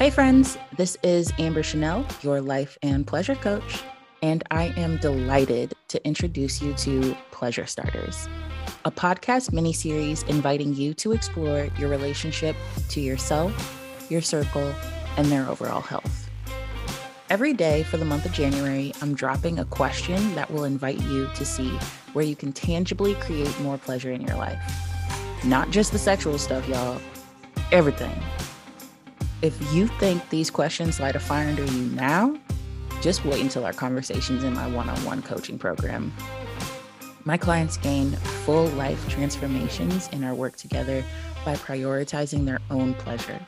Hey, 0.00 0.08
friends, 0.08 0.56
this 0.78 0.96
is 1.02 1.30
Amber 1.38 1.62
Chanel, 1.62 2.06
your 2.22 2.40
life 2.40 2.78
and 2.82 3.06
pleasure 3.06 3.34
coach, 3.34 3.82
and 4.22 4.42
I 4.50 4.68
am 4.78 4.96
delighted 4.96 5.74
to 5.88 6.02
introduce 6.06 6.62
you 6.62 6.72
to 6.72 7.14
Pleasure 7.32 7.66
Starters, 7.66 8.26
a 8.86 8.90
podcast 8.90 9.52
mini 9.52 9.74
series 9.74 10.22
inviting 10.22 10.74
you 10.74 10.94
to 10.94 11.12
explore 11.12 11.68
your 11.78 11.90
relationship 11.90 12.56
to 12.88 13.00
yourself, 13.02 14.08
your 14.08 14.22
circle, 14.22 14.74
and 15.18 15.26
their 15.26 15.46
overall 15.46 15.82
health. 15.82 16.30
Every 17.28 17.52
day 17.52 17.82
for 17.82 17.98
the 17.98 18.06
month 18.06 18.24
of 18.24 18.32
January, 18.32 18.94
I'm 19.02 19.14
dropping 19.14 19.58
a 19.58 19.66
question 19.66 20.34
that 20.34 20.50
will 20.50 20.64
invite 20.64 21.02
you 21.02 21.28
to 21.34 21.44
see 21.44 21.78
where 22.14 22.24
you 22.24 22.36
can 22.36 22.54
tangibly 22.54 23.16
create 23.16 23.60
more 23.60 23.76
pleasure 23.76 24.12
in 24.12 24.22
your 24.22 24.36
life. 24.36 24.62
Not 25.44 25.70
just 25.70 25.92
the 25.92 25.98
sexual 25.98 26.38
stuff, 26.38 26.66
y'all, 26.66 26.98
everything 27.70 28.18
if 29.42 29.72
you 29.72 29.86
think 29.86 30.28
these 30.30 30.50
questions 30.50 31.00
light 31.00 31.16
a 31.16 31.20
fire 31.20 31.48
under 31.48 31.64
you 31.64 31.86
now, 31.88 32.38
just 33.00 33.24
wait 33.24 33.40
until 33.40 33.64
our 33.64 33.72
conversations 33.72 34.44
in 34.44 34.54
my 34.54 34.66
one 34.68 34.88
on 34.88 35.04
one 35.04 35.22
coaching 35.22 35.58
program. 35.58 36.12
My 37.24 37.36
clients 37.36 37.76
gain 37.76 38.12
full 38.44 38.66
life 38.68 39.08
transformations 39.08 40.08
in 40.08 40.24
our 40.24 40.34
work 40.34 40.56
together 40.56 41.04
by 41.44 41.54
prioritizing 41.54 42.44
their 42.44 42.60
own 42.70 42.94
pleasure. 42.94 43.40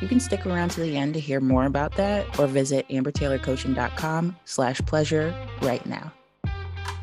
You 0.00 0.08
can 0.08 0.20
stick 0.20 0.46
around 0.46 0.70
to 0.70 0.80
the 0.80 0.96
end 0.96 1.14
to 1.14 1.20
hear 1.20 1.40
more 1.40 1.64
about 1.64 1.96
that 1.96 2.38
or 2.38 2.46
visit 2.46 2.88
ambertaylorcoaching.com 2.88 4.36
slash 4.44 4.80
pleasure 4.80 5.34
right 5.62 5.84
now. 5.86 6.12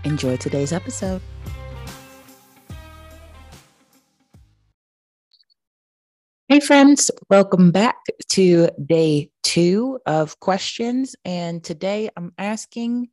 Enjoy 0.04 0.36
today's 0.36 0.74
episode. 0.74 1.22
Friends, 6.64 7.12
welcome 7.30 7.72
back 7.72 7.98
to 8.30 8.70
day 8.86 9.30
two 9.44 10.00
of 10.06 10.40
questions. 10.40 11.14
And 11.26 11.62
today 11.62 12.10
I'm 12.16 12.32
asking, 12.38 13.10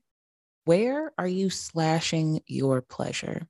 where 0.66 1.10
are 1.18 1.26
you 1.26 1.50
slashing 1.50 2.42
your 2.46 2.80
pleasure? 2.80 3.48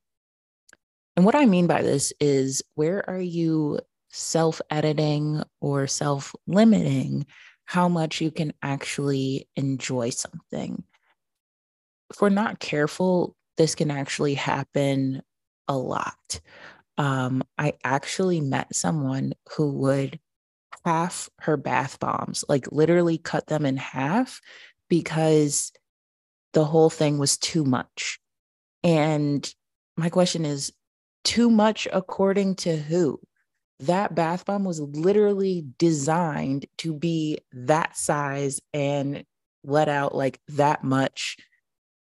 And 1.17 1.27
what 1.27 1.35
I 1.35 1.45
mean 1.45 1.67
by 1.67 1.83
this 1.83 2.15
is, 2.19 2.63
where 2.77 3.09
are 3.11 3.21
you 3.21 3.81
self 4.09 4.63
editing 4.71 5.43
or 5.61 5.87
self 5.87 6.35
limiting 6.47 7.27
how 7.67 7.87
much 7.87 8.23
you 8.23 8.31
can 8.31 8.55
actually 8.63 9.51
enjoy 9.55 10.09
something? 10.11 10.83
If 12.09 12.23
we're 12.23 12.31
not 12.31 12.59
careful, 12.59 13.37
this 13.59 13.75
can 13.75 13.91
actually 13.91 14.35
happen 14.35 15.21
a 15.69 15.77
lot 15.77 16.41
um, 16.99 17.43
I 17.59 17.75
actually 17.85 18.41
met 18.41 18.75
someone 18.75 19.33
who 19.57 19.73
would 19.73 20.19
half 20.85 21.29
her 21.41 21.57
bath 21.57 21.99
bombs, 21.99 22.45
like 22.49 22.71
literally 22.73 23.19
cut 23.19 23.47
them 23.47 23.67
in 23.67 23.77
half 23.77 24.41
because 24.89 25.73
the 26.53 26.65
whole 26.65 26.91
thing 26.91 27.19
was 27.19 27.37
too 27.39 27.65
much. 27.65 28.19
And 28.83 29.49
my 29.97 30.09
question 30.09 30.45
is 30.45 30.73
too 31.25 31.51
much 31.51 31.87
according 31.93 32.57
to 32.57 32.77
who? 32.77 33.21
That 33.81 34.15
bath 34.15 34.45
bomb 34.45 34.65
was 34.65 34.81
literally 34.81 35.65
designed 35.79 36.67
to 36.79 36.93
be 36.93 37.39
that 37.53 37.97
size 37.97 38.61
and 38.75 39.25
let 39.65 39.89
out 39.89 40.15
like 40.15 40.39
that 40.49 40.85
much 40.85 41.37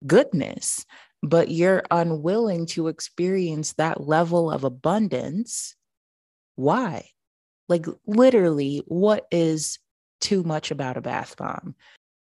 goodness 0.06 0.86
but 1.22 1.50
you're 1.50 1.84
unwilling 1.92 2.66
to 2.68 2.88
experience 2.88 3.74
that 3.74 4.08
level 4.08 4.50
of 4.52 4.64
abundance, 4.64 5.76
why? 6.56 7.10
Like, 7.68 7.86
literally, 8.06 8.84
what 8.88 9.28
is 9.32 9.80
too 10.22 10.44
much 10.44 10.72
about 10.72 10.98
a 10.98 11.02
bath 11.02 11.38
bomb? 11.38 11.76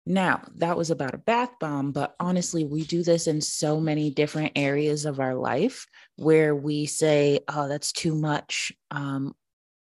Now, 0.07 0.43
that 0.57 0.77
was 0.77 0.91
about 0.91 1.15
a 1.15 1.19
bath 1.19 1.51
bomb, 1.61 1.93
but 1.93 2.15
honestly, 2.19 2.65
we 2.65 2.85
do 2.85 3.03
this 3.03 3.27
in 3.27 3.41
so 3.41 3.81
many 3.81 4.11
different 4.11 4.53
areas 4.57 5.05
of 5.05 5.21
our 5.21 5.35
life 5.35 5.87
where 6.17 6.55
we 6.55 6.87
say, 6.87 7.41
oh, 7.49 7.69
that's 7.69 7.93
too 7.93 8.15
much. 8.15 8.73
Um, 8.91 9.35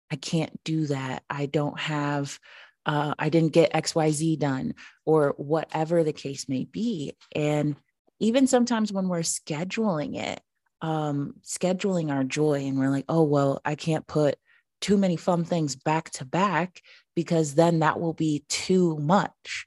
I 0.10 0.16
can't 0.16 0.58
do 0.64 0.88
that. 0.88 1.24
I 1.30 1.46
don't 1.48 1.80
have, 1.80 2.40
uh, 2.86 3.14
I 3.20 3.30
didn't 3.30 3.54
get 3.54 3.74
XYZ 3.74 4.40
done, 4.40 4.76
or 5.06 5.36
whatever 5.38 6.04
the 6.04 6.14
case 6.14 6.48
may 6.48 6.64
be. 6.66 7.14
And 7.36 7.76
even 8.20 8.48
sometimes 8.48 8.92
when 8.92 9.08
we're 9.08 9.20
scheduling 9.20 10.18
it, 10.18 10.42
um, 10.82 11.36
scheduling 11.44 12.12
our 12.12 12.24
joy, 12.24 12.66
and 12.66 12.78
we're 12.78 12.90
like, 12.90 13.06
oh, 13.10 13.24
well, 13.24 13.62
I 13.66 13.76
can't 13.76 14.08
put 14.08 14.36
too 14.82 14.98
many 14.98 15.16
fun 15.16 15.44
things 15.44 15.76
back 15.76 16.10
to 16.12 16.26
back 16.26 16.82
because 17.16 17.56
then 17.56 17.80
that 17.80 18.00
will 18.00 18.14
be 18.14 18.46
too 18.50 18.98
much. 18.98 19.66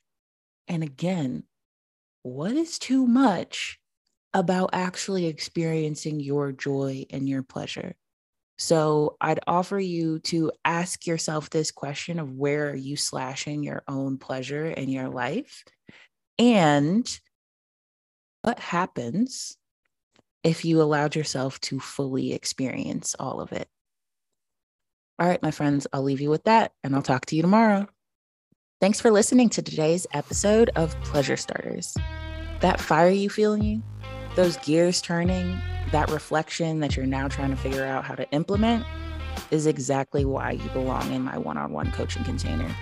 And 0.68 0.82
again, 0.82 1.44
what 2.22 2.52
is 2.52 2.78
too 2.78 3.06
much 3.06 3.78
about 4.34 4.70
actually 4.72 5.26
experiencing 5.26 6.20
your 6.20 6.52
joy 6.52 7.06
and 7.10 7.28
your 7.28 7.42
pleasure? 7.42 7.94
So 8.58 9.16
I'd 9.20 9.40
offer 9.46 9.78
you 9.78 10.18
to 10.20 10.52
ask 10.64 11.06
yourself 11.06 11.48
this 11.48 11.70
question 11.70 12.18
of 12.18 12.32
where 12.32 12.70
are 12.70 12.76
you 12.76 12.96
slashing 12.96 13.62
your 13.62 13.82
own 13.86 14.18
pleasure 14.18 14.66
in 14.66 14.88
your 14.88 15.08
life? 15.08 15.64
And 16.38 17.08
what 18.48 18.60
happens 18.60 19.58
if 20.42 20.64
you 20.64 20.80
allowed 20.80 21.14
yourself 21.14 21.60
to 21.60 21.78
fully 21.78 22.32
experience 22.32 23.14
all 23.20 23.42
of 23.42 23.52
it? 23.52 23.68
All 25.18 25.28
right, 25.28 25.42
my 25.42 25.50
friends, 25.50 25.86
I'll 25.92 26.02
leave 26.02 26.22
you 26.22 26.30
with 26.30 26.44
that 26.44 26.72
and 26.82 26.96
I'll 26.96 27.02
talk 27.02 27.26
to 27.26 27.36
you 27.36 27.42
tomorrow. 27.42 27.86
Thanks 28.80 29.02
for 29.02 29.10
listening 29.10 29.50
to 29.50 29.60
today's 29.60 30.06
episode 30.14 30.70
of 30.76 30.98
Pleasure 31.02 31.36
Starters. 31.36 31.94
That 32.60 32.80
fire 32.80 33.10
you 33.10 33.28
feel 33.28 33.52
in 33.52 33.60
you, 33.60 33.82
those 34.34 34.56
gears 34.56 35.02
turning, 35.02 35.58
that 35.92 36.10
reflection 36.10 36.80
that 36.80 36.96
you're 36.96 37.04
now 37.04 37.28
trying 37.28 37.50
to 37.50 37.56
figure 37.56 37.84
out 37.84 38.04
how 38.04 38.14
to 38.14 38.30
implement 38.30 38.86
is 39.50 39.66
exactly 39.66 40.24
why 40.24 40.52
you 40.52 40.70
belong 40.70 41.12
in 41.12 41.20
my 41.20 41.36
one 41.36 41.58
on 41.58 41.74
one 41.74 41.92
coaching 41.92 42.24
container, 42.24 42.74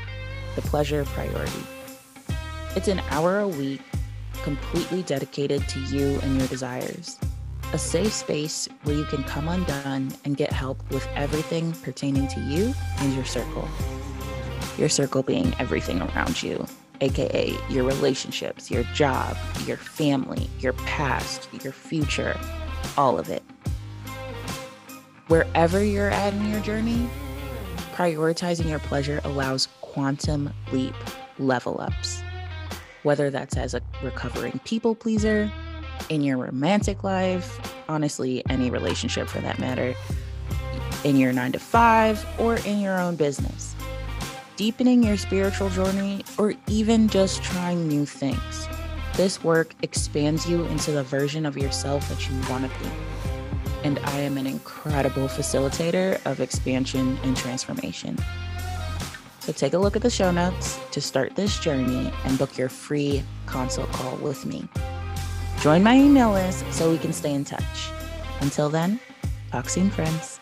the 0.55 0.63
pleasure 0.63 1.05
priority. 1.07 1.65
It's 2.77 2.87
an 2.87 3.01
hour 3.11 3.41
a 3.41 3.49
week 3.49 3.81
completely 4.47 5.03
dedicated 5.03 5.69
to 5.69 5.81
you 5.81 6.21
and 6.23 6.39
your 6.39 6.47
desires. 6.47 7.19
A 7.73 7.79
safe 7.79 8.13
space 8.13 8.69
where 8.85 8.95
you 8.95 9.05
can 9.07 9.25
come 9.25 9.49
undone 9.49 10.13
and 10.25 10.37
get 10.37 10.53
help 10.53 10.89
with 10.93 11.05
everything 11.17 11.73
pertaining 11.73 12.29
to 12.29 12.39
you 12.39 12.73
and 13.01 13.13
your 13.13 13.25
circle. 13.25 13.69
Your 14.79 14.89
circle 14.89 15.25
being 15.25 15.53
everything 15.59 16.01
around 16.01 16.45
you, 16.45 16.65
aka 17.01 17.59
your 17.69 17.83
relationships, 17.83 18.71
your 18.71 18.85
job, 18.95 19.37
your 19.67 19.79
family, 19.79 20.49
your 20.61 20.75
past, 20.75 21.49
your 21.65 21.73
future, 21.73 22.39
all 22.97 23.19
of 23.19 23.29
it. 23.29 23.43
Wherever 25.27 25.83
you're 25.83 26.11
at 26.11 26.33
in 26.35 26.53
your 26.53 26.61
journey, 26.61 27.11
prioritizing 27.95 28.69
your 28.69 28.79
pleasure 28.79 29.21
allows 29.25 29.67
quantum 29.81 30.53
leap 30.71 30.95
level 31.41 31.81
ups 31.81 32.23
whether 33.07 33.31
that's 33.31 33.57
as 33.57 33.73
a 33.73 33.81
recovering 34.03 34.61
people 34.65 34.93
pleaser, 34.93 35.49
in 36.09 36.23
your 36.23 36.37
romantic 36.37 37.05
life, 37.05 37.61
honestly, 37.89 38.43
any 38.51 38.69
relationship 38.69 39.29
for 39.29 39.39
that 39.39 39.61
matter, 39.61 39.95
in 41.05 41.17
your 41.17 41.33
nine 41.33 41.53
to 41.53 41.59
five, 41.61 42.27
or 42.41 42.57
in 42.57 42.81
your 42.81 42.99
own 43.01 43.15
business. 43.15 43.77
Deepening 44.57 45.05
your 45.05 45.17
spiritual 45.17 45.71
journey, 45.71 46.25
or 46.37 46.55
even 46.67 47.09
just 47.09 47.45
trying 47.45 47.87
new 47.87 48.05
things. 48.05 48.69
This 49.15 49.43
work 49.45 49.73
expands 49.83 50.49
you 50.49 50.65
into 50.65 50.91
the 50.91 51.05
version 51.05 51.47
of 51.47 51.57
yourself 51.57 52.09
that 52.09 52.29
you 52.29 52.35
want 52.51 52.71
to 52.71 52.79
be. 52.81 52.91
And 53.85 54.01
I 54.01 54.19
am 54.19 54.37
an 54.37 54.49
incredible 54.49 55.29
facilitator 55.29 56.21
of 56.27 56.41
expansion 56.41 57.17
and 57.23 57.37
transformation. 57.37 58.19
So 59.47 59.53
take 59.53 59.75
a 59.75 59.79
look 59.79 59.95
at 59.95 60.03
the 60.03 60.11
show 60.11 60.33
notes 60.33 60.77
to 60.91 61.01
start 61.01 61.37
this 61.37 61.61
journey 61.61 62.13
and 62.25 62.37
book 62.37 62.59
your 62.59 62.69
free 62.69 63.23
consult 63.47 63.89
call 63.93 64.17
with 64.17 64.45
me. 64.45 64.69
Join 65.61 65.85
my 65.85 65.97
email 65.97 66.33
list 66.33 66.65
so 66.73 66.91
we 66.91 66.99
can 66.99 67.13
stay 67.13 67.33
in 67.33 67.45
touch. 67.45 67.91
Until 68.41 68.69
then, 68.69 68.99
talk 69.53 69.69
soon, 69.69 69.89
friends. 69.89 70.36